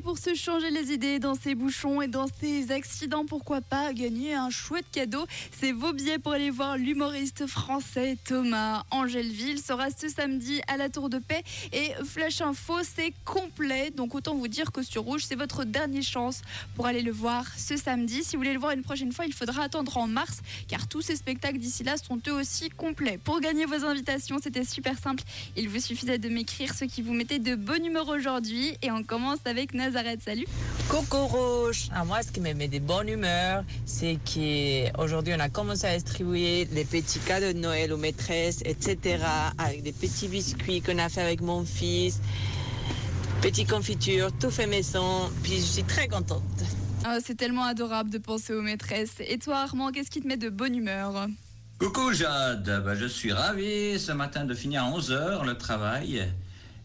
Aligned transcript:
Et 0.00 0.02
pour 0.02 0.16
se 0.16 0.34
changer 0.34 0.70
les 0.70 0.92
idées 0.92 1.18
dans 1.18 1.34
ces 1.34 1.54
bouchons 1.54 2.00
et 2.00 2.08
dans 2.08 2.24
ces 2.40 2.72
accidents, 2.72 3.26
pourquoi 3.26 3.60
pas 3.60 3.92
gagner 3.92 4.32
un 4.32 4.48
chouette 4.48 4.86
cadeau? 4.90 5.26
C'est 5.60 5.72
vos 5.72 5.92
billets 5.92 6.18
pour 6.18 6.32
aller 6.32 6.48
voir 6.48 6.78
l'humoriste 6.78 7.46
français 7.46 8.16
Thomas 8.24 8.84
Angèleville 8.90 9.60
sera 9.60 9.90
ce 9.90 10.08
samedi 10.08 10.62
à 10.68 10.78
la 10.78 10.88
Tour 10.88 11.10
de 11.10 11.18
Paix 11.18 11.42
et 11.74 11.92
Flash 12.02 12.40
Info 12.40 12.78
c'est 12.82 13.12
complet 13.26 13.90
donc 13.94 14.14
autant 14.14 14.34
vous 14.34 14.48
dire 14.48 14.72
que 14.72 14.82
sur 14.82 15.02
Rouge 15.02 15.24
c'est 15.26 15.34
votre 15.34 15.64
dernière 15.64 16.02
chance 16.02 16.40
pour 16.76 16.86
aller 16.86 17.02
le 17.02 17.12
voir 17.12 17.44
ce 17.58 17.76
samedi. 17.76 18.24
Si 18.24 18.36
vous 18.36 18.40
voulez 18.40 18.54
le 18.54 18.58
voir 18.58 18.72
une 18.72 18.82
prochaine 18.82 19.12
fois, 19.12 19.26
il 19.26 19.34
faudra 19.34 19.64
attendre 19.64 19.98
en 19.98 20.06
mars 20.06 20.40
car 20.66 20.88
tous 20.88 21.02
ces 21.02 21.16
spectacles 21.16 21.58
d'ici 21.58 21.84
là 21.84 21.96
sont 21.98 22.18
eux 22.26 22.32
aussi 22.40 22.70
complets. 22.70 23.18
Pour 23.18 23.40
gagner 23.40 23.66
vos 23.66 23.84
invitations, 23.84 24.38
c'était 24.42 24.64
super 24.64 24.98
simple. 24.98 25.24
Il 25.58 25.68
vous 25.68 25.78
suffisait 25.78 26.16
de 26.16 26.30
m'écrire 26.30 26.74
ce 26.74 26.86
qui 26.86 27.02
vous 27.02 27.12
mettait 27.12 27.38
de 27.38 27.54
bonne 27.54 27.84
humeur 27.84 28.08
aujourd'hui 28.08 28.78
et 28.80 28.90
on 28.90 29.02
commence 29.02 29.40
avec 29.44 29.74
Nazareth. 29.90 30.22
Salut. 30.22 30.46
Coucou 30.88 31.26
Rouge. 31.26 31.88
Ah, 31.92 32.04
moi, 32.04 32.22
ce 32.22 32.30
qui 32.30 32.40
me 32.40 32.52
met 32.52 32.68
de 32.68 32.78
bonne 32.78 33.08
humeur, 33.08 33.64
c'est 33.84 34.18
qu'aujourd'hui, 34.24 35.34
on 35.36 35.40
a 35.40 35.48
commencé 35.48 35.86
à 35.86 35.94
distribuer 35.94 36.68
les 36.72 36.84
petits 36.84 37.18
cadeaux 37.18 37.52
de 37.52 37.58
Noël 37.58 37.92
aux 37.92 37.96
maîtresses, 37.96 38.60
etc. 38.64 39.24
Avec 39.58 39.82
des 39.82 39.92
petits 39.92 40.28
biscuits 40.28 40.80
qu'on 40.80 40.98
a 40.98 41.08
fait 41.08 41.22
avec 41.22 41.40
mon 41.40 41.64
fils. 41.64 42.20
Petits 43.42 43.66
confitures, 43.66 44.30
tout 44.38 44.50
fait 44.50 44.68
maison. 44.68 45.28
Puis 45.42 45.56
je 45.56 45.64
suis 45.64 45.84
très 45.84 46.06
contente. 46.06 46.42
Ah, 47.04 47.18
c'est 47.24 47.34
tellement 47.34 47.64
adorable 47.64 48.10
de 48.10 48.18
penser 48.18 48.52
aux 48.52 48.62
maîtresses. 48.62 49.14
Et 49.26 49.38
toi, 49.38 49.58
Armand, 49.58 49.90
qu'est-ce 49.90 50.10
qui 50.10 50.20
te 50.20 50.28
met 50.28 50.36
de 50.36 50.50
bonne 50.50 50.76
humeur? 50.76 51.26
Coucou 51.78 52.12
Jade, 52.12 52.82
bah, 52.84 52.94
je 52.94 53.06
suis 53.06 53.32
ravi 53.32 53.98
ce 53.98 54.12
matin 54.12 54.44
de 54.44 54.54
finir 54.54 54.84
à 54.84 54.90
11h 54.90 55.44
le 55.44 55.54
travail 55.56 56.28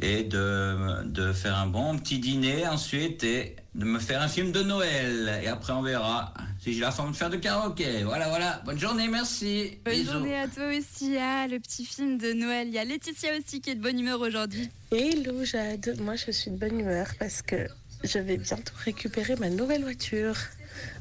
et 0.00 0.22
de, 0.24 1.04
de 1.04 1.32
faire 1.32 1.56
un 1.58 1.66
bon 1.66 1.98
petit 1.98 2.18
dîner 2.18 2.66
ensuite 2.66 3.22
et 3.24 3.56
de 3.74 3.84
me 3.84 3.98
faire 3.98 4.22
un 4.22 4.28
film 4.28 4.52
de 4.52 4.62
Noël. 4.62 5.40
Et 5.42 5.48
après 5.48 5.72
on 5.72 5.82
verra 5.82 6.32
si 6.60 6.72
j'ai 6.74 6.80
la 6.80 6.90
forme 6.90 7.12
de 7.12 7.16
faire 7.16 7.30
de 7.30 7.36
karaoké. 7.36 8.02
Voilà, 8.04 8.28
voilà. 8.28 8.62
Bonne 8.64 8.78
journée, 8.78 9.08
merci. 9.08 9.78
Bonne 9.84 9.94
Bisous. 9.94 10.12
journée 10.12 10.36
à 10.36 10.48
toi 10.48 10.64
aussi. 10.76 11.16
Ah, 11.18 11.46
le 11.48 11.58
petit 11.58 11.84
film 11.84 12.18
de 12.18 12.32
Noël. 12.32 12.68
Il 12.68 12.74
y 12.74 12.78
a 12.78 12.84
Laetitia 12.84 13.30
aussi 13.38 13.60
qui 13.60 13.70
est 13.70 13.74
de 13.74 13.82
bonne 13.82 13.98
humeur 13.98 14.20
aujourd'hui. 14.20 14.68
Hello 14.92 15.44
Jade, 15.44 15.96
moi 16.00 16.16
je 16.16 16.30
suis 16.30 16.50
de 16.50 16.56
bonne 16.56 16.80
humeur 16.80 17.06
parce 17.18 17.42
que 17.42 17.66
je 18.02 18.18
vais 18.18 18.36
bientôt 18.38 18.72
récupérer 18.84 19.36
ma 19.36 19.50
nouvelle 19.50 19.82
voiture. 19.82 20.34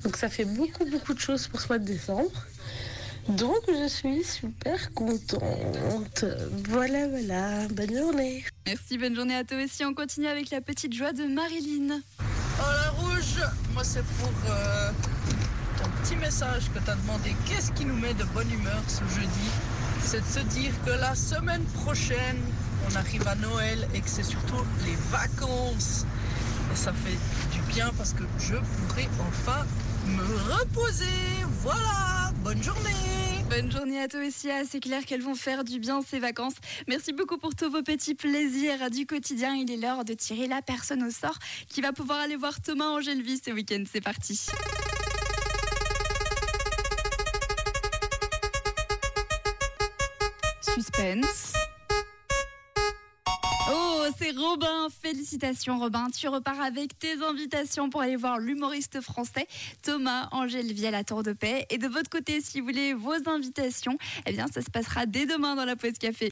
Donc 0.03 0.17
ça 0.17 0.29
fait 0.29 0.45
beaucoup 0.45 0.85
beaucoup 0.85 1.13
de 1.13 1.19
choses 1.19 1.47
pour 1.47 1.61
ce 1.61 1.67
mois 1.69 1.77
de 1.79 1.85
décembre. 1.85 2.31
Donc 3.29 3.61
je 3.67 3.87
suis 3.87 4.23
super 4.23 4.91
contente. 4.93 6.25
Voilà, 6.67 7.07
voilà, 7.07 7.67
bonne 7.69 7.95
journée. 7.95 8.43
Merci, 8.65 8.97
bonne 8.97 9.15
journée 9.15 9.35
à 9.35 9.43
toi 9.43 9.63
aussi. 9.63 9.85
On 9.85 9.93
continue 9.93 10.25
avec 10.25 10.49
la 10.49 10.61
petite 10.61 10.93
joie 10.93 11.13
de 11.13 11.25
Marilyn. 11.25 12.01
Oh 12.19 12.63
la 12.63 12.89
rouge, 12.89 13.39
moi 13.75 13.83
c'est 13.83 14.03
pour 14.03 14.31
euh, 14.49 14.91
ton 15.77 15.87
petit 16.01 16.15
message 16.15 16.71
que 16.73 16.79
tu 16.83 16.89
as 16.89 16.95
demandé. 16.95 17.35
Qu'est-ce 17.45 17.71
qui 17.73 17.85
nous 17.85 17.95
met 17.95 18.15
de 18.15 18.23
bonne 18.33 18.51
humeur 18.51 18.81
ce 18.87 19.01
jeudi? 19.15 19.49
C'est 20.03 20.21
de 20.21 20.25
se 20.25 20.39
dire 20.55 20.71
que 20.83 20.91
la 20.91 21.13
semaine 21.13 21.63
prochaine, 21.83 22.39
on 22.89 22.95
arrive 22.95 23.27
à 23.27 23.35
Noël 23.35 23.87
et 23.93 24.01
que 24.01 24.09
c'est 24.09 24.23
surtout 24.23 24.65
les 24.85 24.95
vacances. 25.11 26.03
Et 26.73 26.75
ça 26.75 26.93
fait 26.93 27.17
du 27.55 27.61
bien 27.73 27.91
parce 27.95 28.13
que 28.13 28.23
je 28.39 28.55
pourrai 28.55 29.07
enfin 29.19 29.65
reposer. 30.17 31.05
Voilà, 31.61 32.31
bonne 32.43 32.61
journée 32.63 32.89
Bonne 33.49 33.71
journée 33.71 33.99
à 33.99 34.07
toi 34.07 34.21
aussi. 34.25 34.49
C'est 34.69 34.79
clair 34.79 35.05
qu'elles 35.05 35.23
vont 35.23 35.35
faire 35.35 35.63
du 35.63 35.79
bien 35.79 36.01
ces 36.01 36.19
vacances. 36.19 36.53
Merci 36.87 37.13
beaucoup 37.13 37.37
pour 37.37 37.55
tous 37.55 37.69
vos 37.69 37.81
petits 37.81 38.13
plaisirs 38.13 38.91
du 38.91 39.05
quotidien. 39.05 39.55
Il 39.55 39.71
est 39.71 39.77
l'heure 39.77 40.05
de 40.05 40.13
tirer 40.13 40.47
la 40.47 40.61
personne 40.61 41.03
au 41.03 41.09
sort 41.09 41.37
qui 41.67 41.81
va 41.81 41.91
pouvoir 41.91 42.19
aller 42.19 42.35
voir 42.35 42.61
Thomas 42.61 42.85
Angèleville 42.85 43.39
ce 43.43 43.51
week-end. 43.51 43.83
C'est 43.91 44.01
parti. 44.01 44.39
Suspense. 50.61 51.58
C'est 54.21 54.37
Robin. 54.37 54.87
Félicitations, 55.01 55.79
Robin. 55.79 56.07
Tu 56.09 56.27
repars 56.27 56.59
avec 56.59 56.99
tes 56.99 57.23
invitations 57.23 57.89
pour 57.89 58.01
aller 58.01 58.17
voir 58.17 58.37
l'humoriste 58.37 58.99
français 58.99 59.47
Thomas 59.81 60.27
Angèle 60.33 60.67
à 60.85 60.91
la 60.91 61.05
Tour 61.05 61.23
de 61.23 61.31
Paix. 61.31 61.65
Et 61.69 61.77
de 61.77 61.87
votre 61.87 62.09
côté, 62.09 62.41
si 62.41 62.59
vous 62.59 62.65
voulez 62.65 62.93
vos 62.93 63.15
invitations, 63.27 63.97
eh 64.25 64.33
bien, 64.33 64.47
ça 64.47 64.61
se 64.61 64.69
passera 64.69 65.05
dès 65.05 65.25
demain 65.25 65.55
dans 65.55 65.63
la 65.63 65.77
pause 65.77 65.97
café. 65.97 66.27